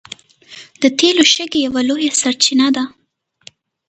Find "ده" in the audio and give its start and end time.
2.75-2.83